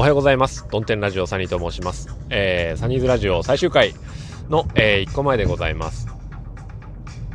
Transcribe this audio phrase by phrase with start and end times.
[0.00, 0.66] おはようございます。
[0.70, 2.08] ドンテンラジオサニーと申します。
[2.30, 3.94] えー、サニーズラジオ最終回
[4.48, 6.08] の、えー、1個前でございます。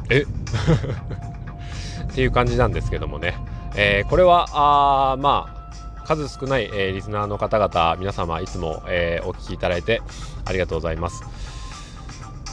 [0.10, 0.26] え？
[2.12, 3.38] っていう感じなんですけどもね。
[3.76, 5.70] えー、これは、あま
[6.04, 10.02] あ、数少ない、えー、リスナーの方々、皆様いつも、えー、お聞きいただいて
[10.46, 11.24] ありがとうございます。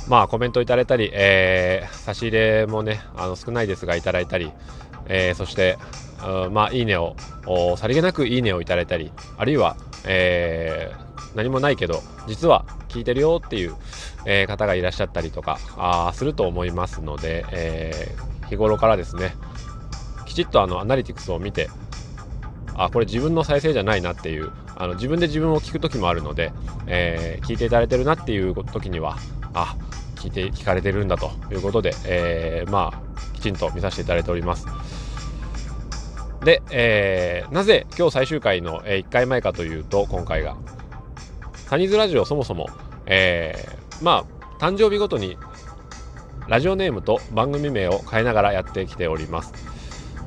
[0.09, 4.53] まあ、コメントいただいたり、えー、差し入れもね、あの少ないですがいただいたり、
[5.07, 5.79] えー、そして、
[6.51, 7.17] まあ、いいねを、
[7.79, 9.75] さりげなくいいねをいただいたり、あるいは、
[10.05, 13.75] えー、何もないけど、実は聞いてるよっていう、
[14.27, 19.35] えー、方がいらっしゃったりとか、あすると思いますので、えー、日頃からですね、
[20.27, 21.69] きちっとあのアナリティクスを見て、
[22.75, 26.53] あ、これ自分の再生じゃないなっていう、あの自分で自分を聞く時もあるので、
[26.87, 29.17] え、聞いていただいてるなっていう時には、
[29.55, 29.77] あ、
[30.17, 34.67] 聞いて、聞かれてるんだということで、え、まあ、きちんと見させていただいております。
[36.45, 40.57] で、えー、なぜ今日最終回の、1回前かというと、今回が、
[41.67, 42.69] サニーズラジオそもそも、
[43.07, 44.25] えー、ま
[44.59, 45.37] あ、誕生日ごとに
[46.49, 49.53] ラジオネームと番組名を変えながらやってきております。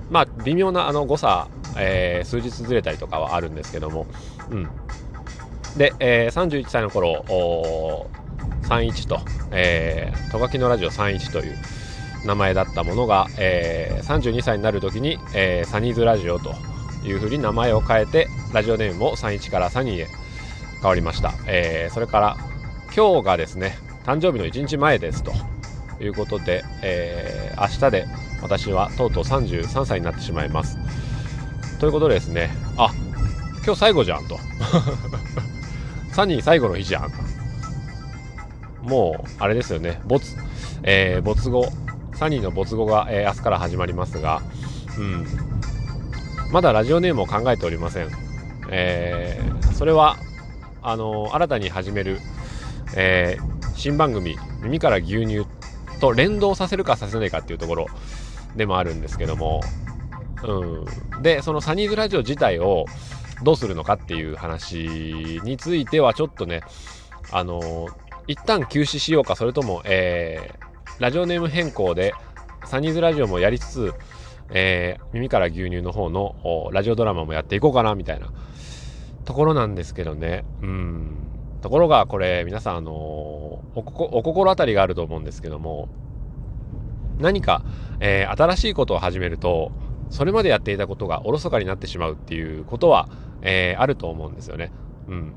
[0.10, 4.08] まあ、微妙なあの誤差、えー、数日ずれたりとかはあるんですけども、
[4.50, 4.70] うん。
[5.78, 7.26] で、えー、31歳の頃、
[8.64, 9.20] 31と、
[9.52, 11.58] えー、トガキのラジオ31という、
[12.26, 16.56] 名前だったものが、えー、32歳になる時に、えー、サニーズラジオと
[17.06, 20.08] いうふうに名前を変えてラジオネームも31からサニーへ
[20.82, 22.38] 変わりました、えー、それから
[22.96, 25.34] 今日がですね誕生日の1日前ですと
[26.04, 28.08] いうことで、えー、明日で
[28.42, 30.78] 私はとうとう33歳になってしまいます。
[31.80, 32.92] ということでですねあ
[33.66, 34.38] 今日最後じゃんと。
[36.14, 37.12] サニー最後の日じゃん。
[38.84, 40.24] もうあれですよね没、
[40.84, 41.68] えー、没後
[42.16, 44.42] サニーの没後が、えー、明日から始まりますが、
[44.98, 45.26] うん、
[46.52, 48.10] まだラジオネームを考えておりません。
[48.70, 50.18] えー、それは、
[50.82, 52.20] あのー、新たに始める、
[52.96, 55.46] えー、新番組、耳から牛乳
[56.00, 57.88] と連動させるかさせないかっていうところ
[58.56, 59.62] でもあるんですけども、
[60.44, 62.86] うん、で、そのサニーズラジオ自体を
[63.44, 66.62] どうするのかっていう話についてはちょっとね、
[67.32, 67.94] あのー、
[68.28, 70.66] 一旦休止しようか、それとも、えー、
[71.00, 72.14] ラジオネーム変更で、
[72.64, 73.94] サニーズラジオもやりつつ、
[74.52, 78.32] えー、耳から牛乳の方のラジオドラマもやっていこうかな、みたいな
[79.26, 80.46] ところなんですけどね。
[80.62, 81.18] うん。
[81.62, 83.84] ところが、これ、皆さん、あの、おお
[84.24, 85.90] 心当たりがあると思うんですけども、
[87.20, 87.66] 何か、
[88.00, 89.74] えー、新しいことを始めると、
[90.10, 93.10] それまでやっていたことがおろそかになってしまうっていうことは、
[93.42, 94.72] えー、あると思うんですよね。
[95.10, 95.34] うん。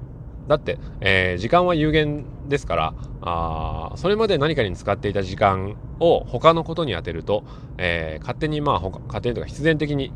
[0.49, 7.45] だって、えー、時間は有限ですから、あそれまで何かに使っていた時間を他のことに当てると、
[7.77, 10.13] えー、勝手にまあ、勝手にとか必然的に、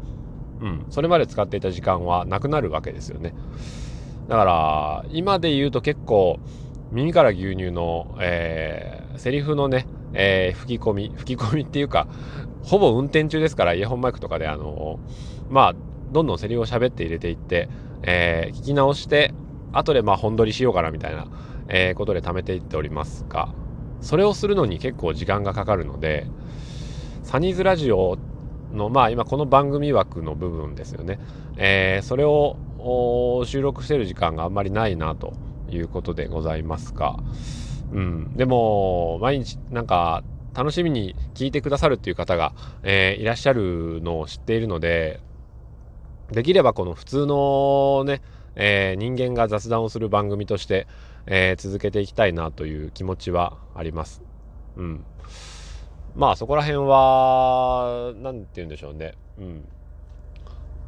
[0.61, 3.35] うん、それまで使っていた時間はなくなるわけですよね。
[4.29, 6.39] だから、今で言うと結構、
[6.93, 12.07] 耳から牛乳の、えー、セリフのね、えー、吹き込み、吹き込みっていうか、
[12.63, 15.75] ほぼ運転中ですから、イヤホンマイクとかで、あのー、まあ、
[16.13, 17.69] どんどんセリフを喋って入れていって、
[18.03, 19.35] えー、聞き直して、
[19.73, 21.27] 後でまあ本撮りしようかなみたいな、
[21.69, 23.49] えー、ことで貯めていっておりますが、
[24.01, 26.27] それをするのに結構時間がかかるので、
[27.23, 28.19] サニーズラジオ
[28.73, 31.19] の、まあ今この番組枠の部分ですよね。
[31.57, 32.57] えー、それを
[33.47, 35.35] 収録してる時間があんまりないなと
[35.71, 37.17] いうことでございますが、
[37.93, 38.37] うん。
[38.37, 45.21] でも、毎日なんか楽しみに聞いてくださるっていう方が、えー、いらっしゃるのを知っているので、
[46.31, 48.23] できればこの普通のね、
[48.57, 50.87] えー、人間が雑談をする番組として、
[51.27, 54.23] えー、続けていきたいなという気持ちはあります。
[54.77, 55.05] うん。
[56.15, 59.15] まあそこら辺は、なんて言うんでしょうね。
[59.39, 59.69] うん。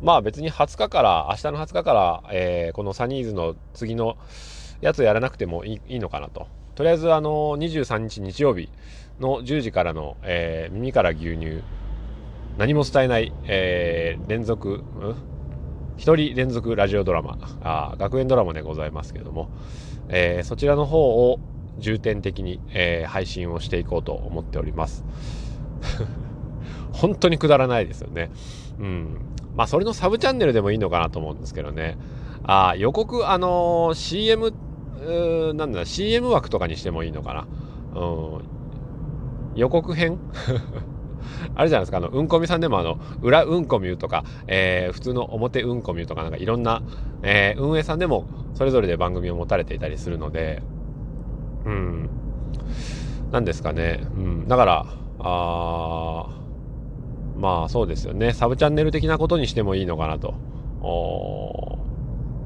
[0.03, 4.17] まあ別に20日から、明日の20日から、えー、このサニーズの次の
[4.81, 6.47] やつやらなくてもいいのかなと。
[6.75, 8.69] とりあえずあの23日日曜日
[9.21, 11.63] の10時からの、えー、耳から牛乳、
[12.59, 15.34] 何も伝えない、えー、連続、うん？
[15.97, 19.49] 一人連続ラジオドラマ、あ学園ドラマでございますけれども、
[20.09, 21.39] えー、そちらの方を
[21.79, 25.05] 重点的に、えー、配信をしていこうと思っております。
[26.93, 28.31] 本当にくだらないですよね。
[28.79, 29.19] うん。
[29.55, 31.97] まあ、それのサブチャンネルでもいいのかなと思うんですけどね。
[32.45, 34.53] あ予告、あのー、CM、
[35.55, 37.35] なんだ、CM 枠とかにしてもいいのか
[37.95, 38.01] な。
[38.01, 38.05] う
[38.41, 38.55] ん。
[39.55, 40.19] 予告編？
[41.55, 46.83] あれじゃないですか、あの、うんこみさんでもあの、裏うんこみゅうとか、えー、普通の表うんこみゅうとか、なんかいろんな、
[47.23, 50.63] えー、運営さんでもそれぞれで番組を持たれていたりするので、
[51.65, 52.11] うん、
[53.33, 54.87] なんですかね、うん、だから、
[55.19, 56.27] あ
[57.37, 60.35] まあそうですよね、サブチャンネル的なことにしてもいいのかなと。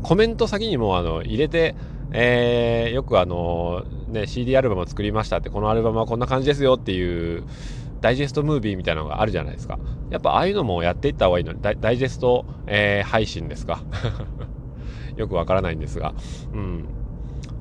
[0.03, 1.75] コメント先にもあの入れて、
[2.13, 7.43] えー、よくあの、ね、CD アルバムを作りましたってこのアルバムはこんな感じですよっていう
[8.01, 9.79] ダイジェストムービーみたいなのがあるじゃないですか。
[10.11, 11.53] やっぱああいうのもやっていった方がいいの。
[11.53, 13.83] にダイジェスト、えー、配信ですか。
[15.17, 16.15] よくわからないんですが。
[16.53, 16.85] うん。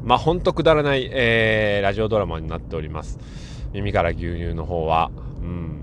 [0.04, 3.20] まあほんとくだらない、えー、ラジオドラマになっております。
[3.74, 5.12] 耳から牛乳の方は。
[5.42, 5.82] うん。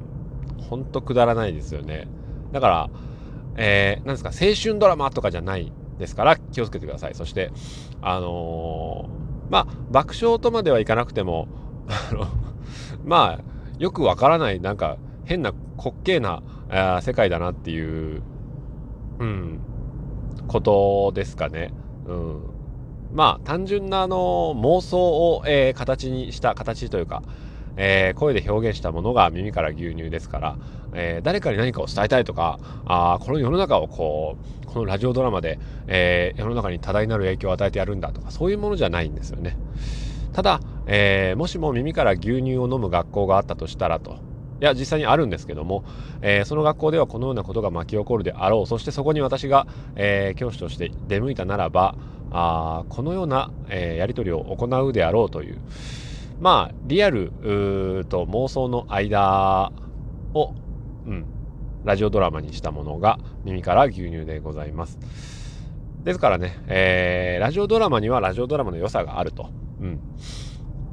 [0.69, 2.09] ほんとくだらないですよね。
[2.53, 2.91] だから
[3.57, 7.15] えー、なんですか青春ドラマとかじゃないですから気をつけてください。
[7.15, 7.53] そして
[8.03, 11.49] あのー、まあ爆笑とまではいかなくても
[11.89, 12.27] あの
[13.05, 18.23] まあよくわからないなんか変な滑稽なあ世界だなっていう、
[19.19, 19.61] うん、
[20.47, 21.73] ことですかね。
[22.07, 22.43] うん、
[23.13, 24.17] まあ単純なあの
[24.57, 27.23] 妄想を、えー、形にした形というか、
[27.77, 30.59] えー、声で表現したものが耳から牛乳ですから、
[30.93, 39.57] えー、誰かに何かを伝えたいとかあこの世の中をこうこのラジオドラマで、えー、世の中に多大なる影響を与えてやるんだとかそういうものじゃないんですよね。
[40.33, 44.19] ただ、えー、もしも耳から牛乳を飲む学校があったとしたらと。
[44.61, 45.85] いや、実際にあるんですけども、
[46.23, 48.67] えー、その学校ではこのようなことが巻き起こるであろう。
[48.67, 49.67] そしてそこに私が、
[49.97, 51.97] えー、教師として出向いたならば、
[52.31, 55.59] あこのような、えやり取りを行うであろうという、
[56.41, 57.31] まあ、リアル
[58.09, 59.73] と妄想の間
[60.35, 60.55] を、
[61.07, 61.25] うん、
[61.85, 64.99] ラジオドラマにしたものが耳から牛乳でございます。
[66.03, 69.51] ですからね、えー、ラジオドラマにはラジオドラマの良さがあると。
[69.81, 70.01] うん。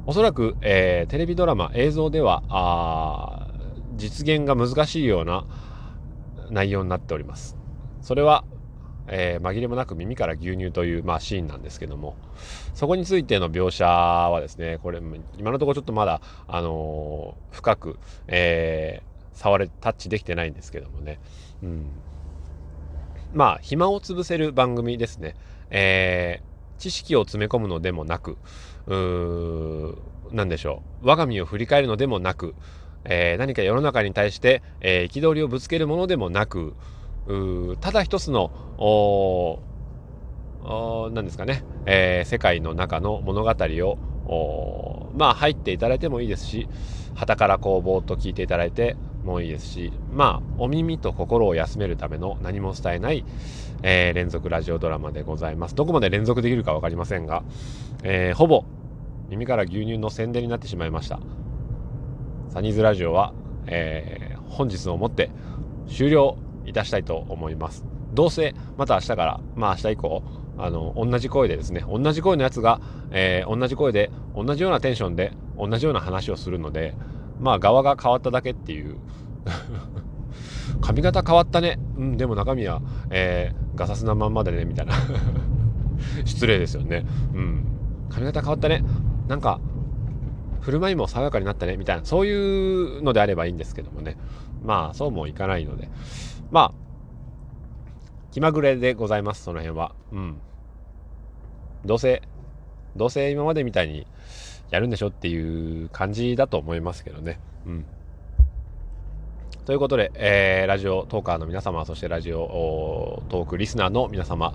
[0.06, 3.48] おそらく、えー、テレビドラマ、映像では、
[3.96, 5.44] 実現が難しいような
[6.50, 7.56] 内容になっております。
[8.00, 8.44] それは、
[9.06, 12.16] えー、紛れもなく耳から牛乳という、まあ、シーンなんですけども。
[12.74, 15.00] そこについての描写はですねこれ
[15.38, 21.20] 今のところちょっとまだ、あのー、深く、えー、触れタッチできてないんですけどもね、
[21.62, 21.86] うん、
[23.32, 25.34] まあ暇を潰せる番組ですね、
[25.70, 26.51] えー、
[26.82, 28.36] 知識を詰め込むのでもなく
[28.86, 29.96] うー
[30.32, 31.06] 何でしょう。
[31.06, 32.56] 我が身を振り返るのでもなく、
[33.04, 36.74] えー、何か世の中に対して憤、えりをぶつけるものでもなく
[37.80, 38.50] ただ一つの
[41.12, 43.54] 何ですかね、えー、世界の中の物語
[44.26, 46.68] をまあ入っていただいてもいいですし
[47.14, 53.24] 旗からこうぼーっと聞いていただいてもいいですしまあお耳と心を休めるための何も伝えない、
[53.82, 57.42] えー、連続ラジオドラマでございますどこまで連続できるか分かりませんが、
[58.02, 58.64] えー、ほぼ
[59.28, 61.20] 耳から牛乳の宣伝になってしまいました
[62.50, 63.32] サニーズラジオは、
[63.66, 65.30] えー、本日をもって
[65.88, 66.36] 終了
[66.66, 67.84] いたしたいと思います。
[68.12, 70.22] どうせまた明日から、まあ明日以降、
[70.58, 72.80] あの、同じ声でですね、同じ声のやつが、
[73.10, 76.94] えー、同じ声で、同じようなテンションで、同じような話をするので、
[77.42, 78.96] まあ側が変わっただけっていう
[80.80, 81.78] 髪型変わったね。
[81.96, 82.80] うん、でも中身は、
[83.10, 84.94] えー、ガサスなまんまでね、みたいな
[86.24, 87.04] 失礼ですよね。
[87.34, 87.66] うん。
[88.08, 88.84] 髪型変わったね。
[89.28, 89.60] なんか、
[90.60, 94.16] 振る舞いも爽やかになったね、みたいな、そういうのであればいいんですけどもね。
[94.64, 95.88] まあ、そうもいかないので。
[96.50, 96.72] まあ、
[98.30, 99.94] 気まぐれでございます、その辺は。
[100.12, 100.36] うん。
[101.84, 102.22] どうせ、
[102.96, 104.06] どうせ今までみたいに
[104.72, 107.38] やるんでしょっていう感じだと思いますけどね。
[107.66, 107.84] うん。
[109.66, 114.54] ということで、えー、ラジオトーカーの皆様、そしてラジオトークリスナーの皆様、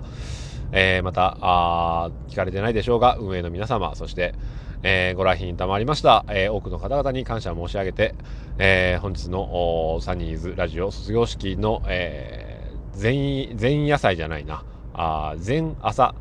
[0.72, 4.34] えー、またあ、聞かれてないでしょうが、運営の皆様、そして、
[4.82, 8.14] えー、ご来賓賜りました、えー、多くの方々に感謝申し上げて、
[8.58, 16.14] えー、本日のサニーズラジオ卒業式の、えー、前前夜祭じゃないなあ前朝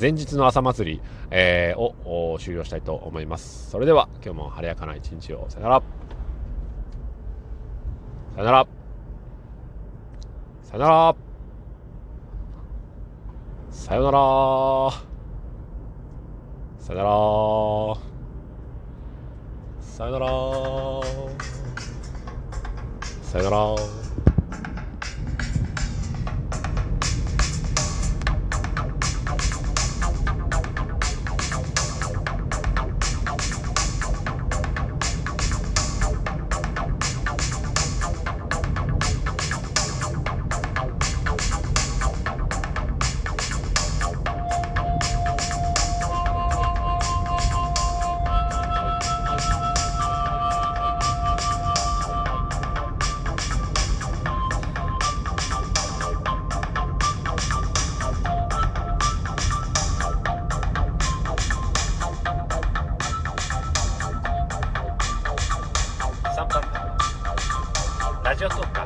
[0.00, 3.70] 前日の朝祭り、えー、を終了したいと思います。
[3.70, 5.46] それでは今日も晴れやかな一日を。
[5.48, 5.82] さよなら。
[8.34, 8.66] さよなら。
[10.62, 11.14] さよなら。
[13.70, 15.12] さよなら。
[16.78, 18.12] さよなら。
[19.80, 20.26] さよなら。
[23.22, 24.01] さよなら。
[68.42, 68.81] ちゃそう